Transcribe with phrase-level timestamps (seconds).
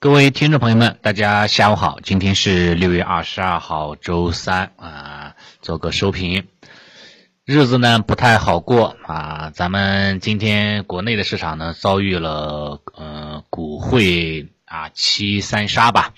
[0.00, 6.46] 各位听众朋友们，大家下午好，今天是六月二十二号，周三啊，做个收评，
[7.44, 9.50] 日子呢不太好过啊。
[9.52, 16.14] 咱们今天国内的市场呢遭遇了呃股汇啊七三杀吧。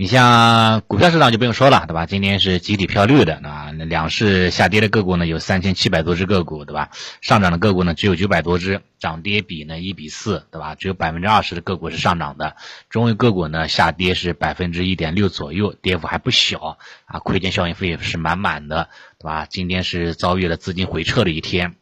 [0.00, 2.06] 你像股票市场就不用说了，对吧？
[2.06, 6.90] 今天是集体飘绿的，啊，两市下跌的个股呢有三千七百多只个股，对吧？
[7.20, 10.76] 上涨的个股呢只有九百多只，涨跌比呢一比四，对吧？
[10.76, 12.54] 只有百分之二十的个股是上涨的，
[12.90, 19.46] 中位个股呢下跌是百分之一点六左右，跌幅还不小啊，亏钱效应费是满满的，对吧？
[19.50, 21.74] 今天是遭遇了资金回撤的一天。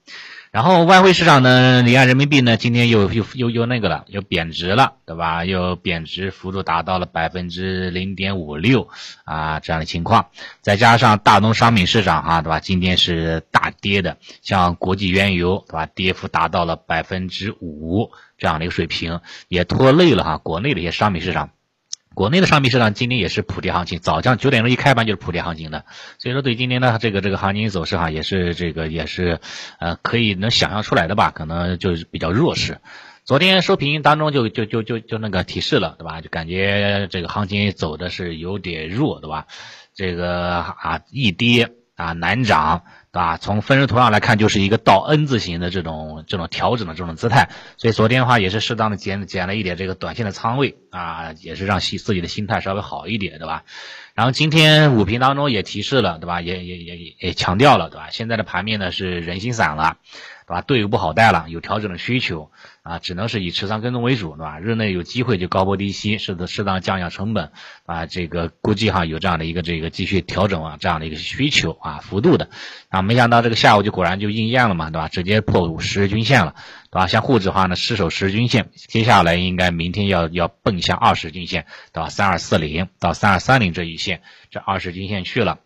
[0.56, 5.44] 然后外汇市场呢，离岸人民币呢，今天又又又又那个了，又贬值了，对吧？
[5.44, 8.88] 又贬值幅度达到了百分之零点五六
[9.26, 10.28] 啊，这样的情况。
[10.62, 12.58] 再加上大宗商品市场哈，对吧？
[12.58, 15.84] 今天是大跌的，像国际原油，对吧？
[15.84, 21.50] 跌幅达到了百分之五这样的一个水平，也拖累了哈国内的一些商品市场。
[22.16, 25.84] 国内的商品市场今天也是普跌行情，早上九点钟一开盘就是普跌行情的，
[26.16, 29.38] 所以说对今天的这个这个行情走势哈，也是这个也是
[29.78, 32.78] 呃可以能想象出来的吧，可能就是比较弱势。
[33.24, 36.22] 昨天收评当中就就就就就那个提示了，对吧？
[36.22, 39.46] 就感觉这个行情走的是有点弱，对吧？
[39.94, 42.84] 这个啊易跌啊难涨。
[43.16, 53.64] 啊，从分时图上来看，就是一个倒 N 字形的这种这种调整的这种姿态，所以昨天的话也是适当的减减了一点这个短线的仓位啊，也是让心自己的心态稍微好一点，对吧？
[54.14, 56.40] 然后今天五评当中也提示了，对吧？
[56.40, 58.08] 也也也也强调了，对吧？
[58.10, 59.96] 现在的盘面呢是人心散了。
[60.48, 60.60] 对吧？
[60.60, 62.52] 队友不好带了，有调整的需求
[62.86, 64.60] 啊，只能是以持仓跟踪为主，对吧？
[64.60, 67.50] 日内有机会就高波低吸，适适当降下成本
[67.84, 72.48] 啊，这个估计哈有这样的一个这个继续调整啊这样的一个需求啊幅度的
[72.88, 75.08] 啊，没想到这个下午就果然就应验了嘛，对吧？
[75.08, 76.54] 直接破十日均线了，
[76.92, 77.08] 对吧？
[77.08, 82.08] 像沪指的话呢失守十日均线，接下来应该明天要要奔向二十均线，对吧？
[82.08, 85.58] 三二四零到三二三零这一线，这二十均线去了。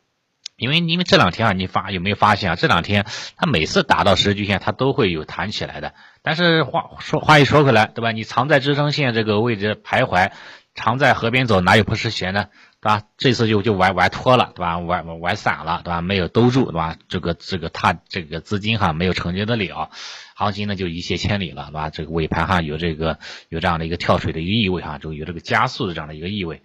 [0.61, 2.57] 因为因为这两天啊，你发有没有发现啊？
[2.57, 5.95] 这两天它每次打到十日均线，它都会有弹起来的。
[6.23, 8.13] 但是话说话一说回来，对吧？
[8.13, 10.33] 你藏在支撑线这个位置徘徊，
[10.75, 12.49] 常在河边走，哪有不湿鞋呢？
[12.83, 13.03] 对吧？
[13.17, 14.79] 这次就就玩玩脱了，对吧？
[14.79, 16.03] 玩玩散了，对吧？
[16.03, 16.97] 没有兜住，对吧？
[17.09, 19.91] 这个这个它这个资金哈没有承接得了，
[20.35, 21.89] 行情呢就一泻千里了，对吧？
[21.89, 23.19] 这个尾盘哈有这个
[23.49, 26.63] 有这样的一个跳水的一个意味哈，就有这个加速的这样的一个意味。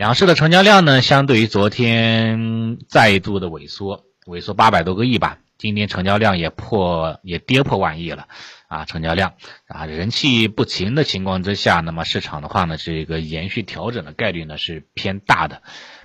[0.00, 5.36] 两市的成交量呢，相对于昨天再度的萎缩，萎缩八百多个亿吧。
[5.58, 8.26] 今天成交量也破，也跌破万亿了
[8.68, 8.86] 啊！
[8.86, 9.34] 成交量
[9.66, 15.60] 啊，人气不行的情况之下，那么市场的话呢，这个延续调整的概率呢是偏大的。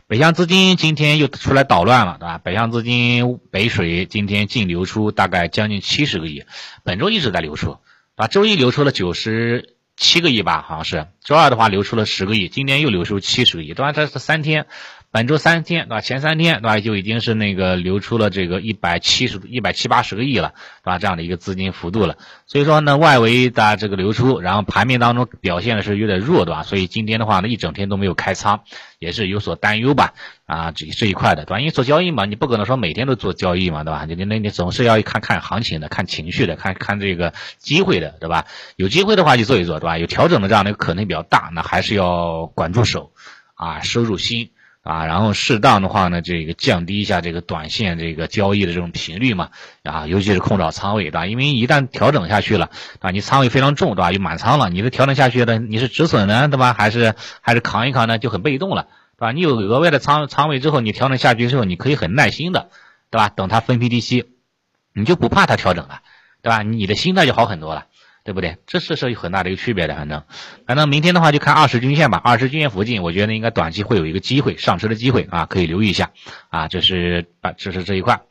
[0.07, 2.37] 北向资金今天又出来捣乱了，对吧？
[2.37, 6.43] 北向资金北水今天净流出大概将近七十个亿，
[6.83, 7.77] 本周一直在流出，
[8.15, 9.74] 啊，周一流出了九十。
[9.97, 13.91] 七个亿吧，好像是周二的话流出了十个亿，今天又流出七十个亿，对吧？
[13.91, 14.67] 这是三天，
[15.15, 16.01] 本周三天，对吧？
[16.01, 16.79] 前三天，对吧？
[16.81, 20.99] 就已经是那个流出了这个一百七十、一百七八十个亿了，对吧？
[20.99, 22.17] 这样的一个资金幅度了。
[22.47, 26.63] 所以说呢，外围的这个流出，然后盘面当中表现的是有点弱，对吧？
[26.63, 28.63] 所以今天的话呢，一整天都没有开仓，
[28.99, 30.15] 也是有所担忧吧？
[30.47, 31.59] 啊，这这一块的，对吧？
[31.61, 34.03] 因为做交易嘛，你不可能说每天都做交易嘛，对吧？
[34.03, 38.47] 你你那你总是要看看行情的，看情绪的，看看这个机会的，对吧？
[38.75, 39.97] 有机会的话就做一做，对吧？
[39.97, 43.13] 有调整的这样的可能比较大，那还是要管住手，
[43.53, 44.49] 啊，收入心。
[44.85, 49.49] 啊，然后适当的话呢，这个降低一下这个短线这个交易的这种频率嘛，
[49.81, 51.25] 啊，尤其是控制好仓位，对吧？
[51.25, 52.69] 因为一旦调整下去了，
[52.99, 54.11] 啊，你仓位非常重，对吧？
[54.11, 56.73] 又满仓了，你的调整下去的，你是止损呢，对吧？
[56.73, 58.19] 还是还是扛一扛呢？
[58.19, 58.83] 就很被动了，
[59.17, 59.31] 对吧？
[59.31, 62.69] 你有额外的仓仓位之后，你调整下去之后，你可以很耐心的，
[63.09, 63.29] 对吧？
[63.29, 64.25] 等它分批低吸，
[64.93, 66.01] 你就不怕它调整了，
[66.43, 66.61] 对吧？
[66.61, 67.87] 你的心态就好很多了。
[68.25, 68.57] 对不对？
[68.65, 70.23] 这是是有很大的一个区别的，反正，
[70.65, 76.11] 反正明天的话就看二十均线吧，二十均线附近，我觉得应该短期会有一个机会上车的机会啊，可以留意一下
[76.49, 78.21] 啊，这是啊这是这一块。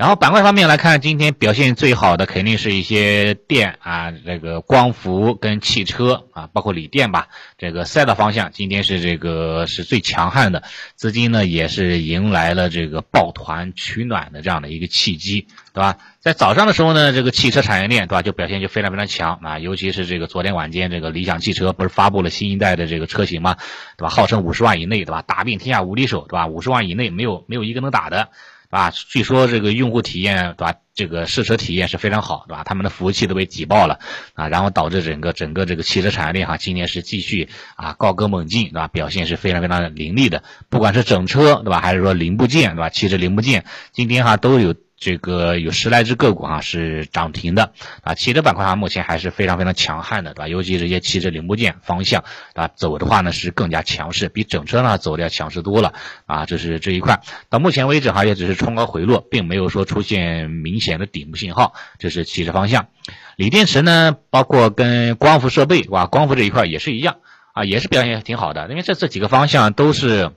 [0.00, 7.28] 然后板块方面来看，今天表现最好的肯定是一些电啊，这个光伏跟汽车啊，包括锂电吧。
[7.58, 10.62] 这个赛道方向今天是这个是最强悍的，
[10.94, 15.98] 资金呢也是迎来了这个抱团取暖的这样的一个契机，对吧？
[16.18, 23.58] 在早上的时候呢，这个汽车产业链对吧，就表现就非常非常强啊，尤其是这个昨天晚间这个理想汽车不是发布了新一代的这个车型吗？
[23.98, 24.08] 对吧？
[24.08, 25.20] 号称五十万以内，对吧？
[25.20, 26.46] 打遍天下无敌手，对吧？
[26.46, 28.30] 五十万以内没有没有一个能打的。
[28.70, 30.74] 啊，据说这个用户体验对吧？
[30.94, 32.62] 这个试车体验是非常好，对吧？
[32.64, 33.98] 他们的服务器都被挤爆了
[34.34, 38.88] 啊，然后导致整个整个这个汽车产业链哈，今年是继续啊高歌猛进，对吧？
[38.88, 42.90] 表现是非常非常凌厉的，不管是整车对吧，还是说零部件对吧？
[42.90, 50.48] 汽车零部件今天哈都有这个有十来只个股啊是涨停的啊，汽车板块啊目前还是非常非常强悍的，对吧？
[50.48, 52.22] 尤其这些汽车零部件方向
[52.54, 55.94] 啊走的话呢是更加强势，比整车呢走的要强势多了
[56.26, 57.22] 啊，这是这一块。
[57.48, 62.88] 到目前为止哈也只是冲高回落，并没有说出现明显的顶部信号，这是汽车方向。
[63.36, 67.16] 锂电池呢，包括跟光伏设备，哇，光伏这一块也是一样
[67.54, 70.32] 啊，也是表现挺好的，因为这这几个方向都是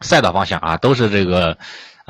[0.00, 1.58] 赛道方向啊，都是这个。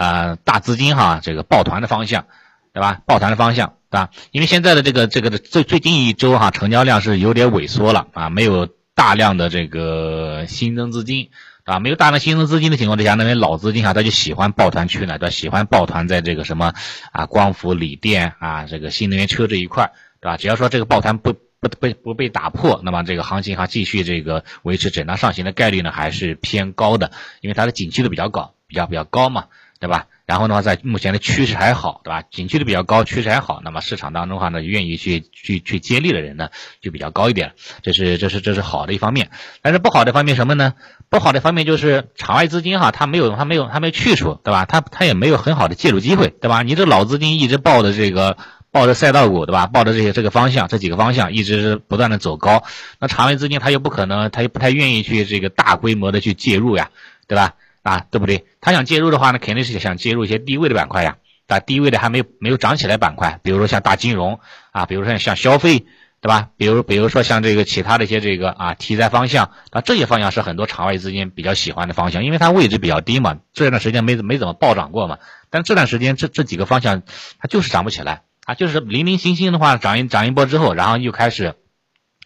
[0.01, 2.25] 啊，大资金哈，这个抱团的方向，
[2.73, 3.03] 对吧？
[3.05, 4.09] 抱团的方向，对吧？
[4.31, 11.29] 因为现在的这个这个最最近一周哈，成交量是有点萎缩了啊，没有大量的这个新增资金，
[11.65, 15.31] 啊，没有大量新增资金的情况之下，那些老资金哈，他就喜欢抱团去呢，对吧？
[15.31, 16.73] 喜欢抱团在这个什么
[17.13, 19.93] 啊，光伏、锂电啊，这个新能源车这一块，
[20.23, 20.39] 对吧？
[20.39, 27.11] 只要说这个抱团不不不不被打破，那么这个行情哈，继续这个维持震荡上行的概率呢，还是偏高的，
[27.43, 29.45] 因为它的景气度比较高，比较比较高嘛。
[29.81, 30.07] 对吧？
[30.27, 32.23] 然后的话，在目前的趋势还好，对吧？
[32.31, 36.51] 景气度比较高，趋势还好，那么市场当中的话呢，愿意去去去接力的人呢，
[36.81, 37.55] 就比较高一点。
[37.83, 39.31] 这是这是这是好的一方面。
[39.63, 40.75] 但是不好的方面什么呢？
[41.09, 44.67] 不好的方面就是场外资金哈，它没有它没有它没去处，对吧？
[44.67, 46.63] 它它也没有很好的介入机会，对吧？
[46.63, 48.37] 你这老资金一直抱着这个
[48.71, 49.67] 抱着赛道股，对吧？
[49.67, 52.63] 抱着这些这个方向，这几个方向一直不断的走高，
[53.01, 56.91] 那场外资金它又不可能，它又不太愿意去这个大规模的去介入呀，
[57.27, 57.55] 对吧？
[57.83, 58.45] 啊，对不对？
[58.61, 61.17] 他想介入的话呢，肯定是想介入一些低位的板块呀，
[61.47, 64.41] 啊，低位的还没有没有涨起来板块，比如说像大金融
[64.73, 65.87] 啊，比如说像消费，
[66.21, 66.51] 对吧？
[66.59, 75.19] 比如比如说像这个其他的一些这个啊题材方向啊，这些方向是很多场外资金比较喜欢的方向，因为它位置比较低嘛，这段时间没没怎么暴涨过嘛，
[75.49, 77.03] 但这段时间这这几个方向
[77.39, 81.55] 它就是涨不起来啊，就是零零星星的话涨一涨一波之后，然后又开始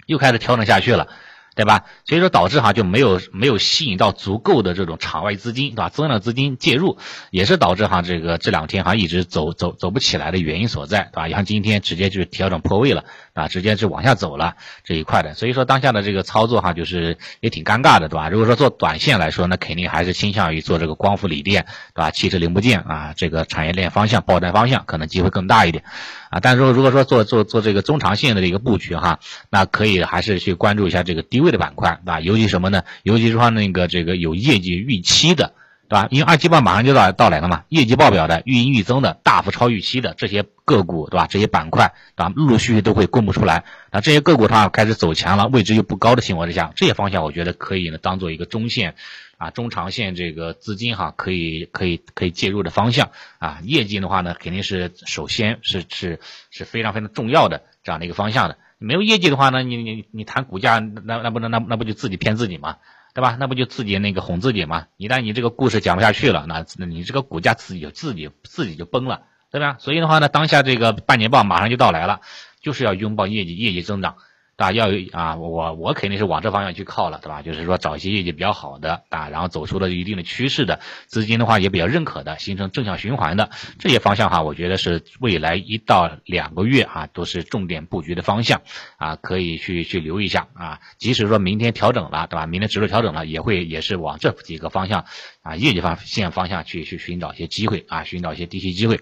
[0.07, 1.09] 又开始调整下去了。
[1.55, 1.85] 对吧？
[2.05, 5.89] 所以说导致哈就没有没有吸引到足够的这种场外资金，对吧？
[5.89, 6.99] 增量资金介入，
[7.31, 11.29] 也是导致哈这个这两天哈一直走走走不起来的原因所在，对吧？
[11.29, 13.05] 像今天直接就是调整破位了，
[13.35, 14.55] 啊，直接是往下走了
[14.85, 15.35] 这一块的。
[15.35, 18.29] 所以说当下的这个操作哈就是也挺尴尬的，对吧？
[18.31, 22.11] 如果说做短线来说，那肯定还是倾向于做这个光伏、锂电，对吧？
[22.11, 25.85] 汽车零部件啊，这个产业链方向、爆单方向可能机会更大一点。
[26.31, 29.19] 啊，但是说如果说做做做这个中长线的一个布局哈，
[29.51, 32.21] 那可以还是去关注一下这个低位的板块，对吧？
[32.21, 32.85] 尤其什么呢？
[33.03, 35.55] 尤其是说那个这个有业绩预期的，
[35.95, 36.09] 对吧？
[36.11, 41.29] 因为二季报马上就到到来了嘛，业绩报表的预盈预增的大幅超预期的这些个股，对吧？
[41.29, 42.33] 这些板块，对吧？
[42.35, 43.63] 陆陆续续都会公布出来。
[43.93, 48.97] 那这些个股它开始走强了，位置又不高的情况之下，这些方向我觉得可以呢，当做一个中线。
[49.37, 56.21] 啊，中长线这个资金哈，可以可以可以介入的方向啊，业绩的话呢，肯定是首先是是
[56.51, 58.57] 是非常非常重要的这样的一个方向的。
[58.79, 62.77] 没有业绩的话呢，你你你谈股价，那那不能那那不就自己骗自己吗？
[63.15, 63.37] 对吧？
[63.39, 64.89] 那不就自己那个哄自己吗？
[64.97, 69.23] 一旦你这个故事讲不下去了，那那你这个股价自己就自己自己就崩了，
[69.53, 69.77] 对吧？
[69.79, 72.21] 所以的话呢，当下这个半年报马上就到来了，
[72.61, 74.17] 就是要拥抱业绩业绩增长。
[74.57, 77.43] 啊，要有啊，我我肯定是往这方向去靠了，对吧？
[77.43, 88.63] 就是说找一些业绩比较好的啊，然后走出了一定的趋势的资金的话也比较认可的，形成正向循环的这些方向哈，我觉得是未来一到两个月啊都是重点布局的方向
[88.97, 90.81] 啊，可以去去留意一下啊。
[90.99, 92.47] 即使说明天调整了，对吧？
[92.47, 95.05] 明天指数调整了，也会也是往这几个方向
[95.43, 99.01] 啊业绩方线方向去去寻找一些机会啊，寻找一些低吸机会。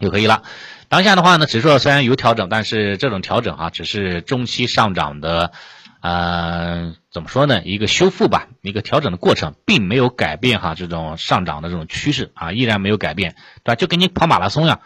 [0.00, 0.42] 就可以了。
[0.88, 5.52] 当下的话呢，指数虽然有调整，但是这种调整哈，只是中期上涨的，
[6.00, 7.62] 呃，怎么说呢？
[7.64, 13.74] 一个修复吧，一个调整的过程，并没有改变哈这种上涨的这种趋势啊，依然没有改变，对吧？
[13.76, 14.80] 就跟你跑马拉松呀，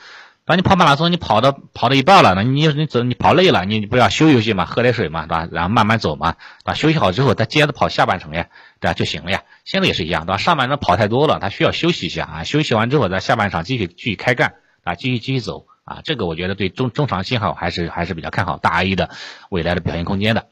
[0.45, 5.49] 当你跑马拉松，你跑到跑到一半了，那你你走你跑累了，你不要休息休息嘛，喝点水嘛，对吧？
[5.51, 6.75] 然后慢慢走嘛，对吧？
[6.75, 8.93] 休息好之后，再接着跑下半程呀，对吧？
[8.93, 9.43] 就行了呀。
[9.65, 10.37] 现在也是一样，对吧？
[10.37, 14.53] 上半程跑太多了，他需要休息一下啊，休息完之后，在下半场继续继续开干。
[14.85, 16.01] 啊，继续继续走啊！
[16.05, 19.11] 这个我觉得对中中长信号还是还是比较看好大 A 的
[19.49, 20.49] 未来的表现空间的。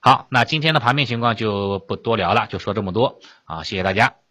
[0.00, 3.62] 好，那今天的盘面情况就不多聊了，就说这么多啊！
[3.62, 4.23] 谢谢大家。